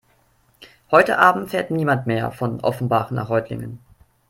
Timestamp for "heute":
0.89-1.19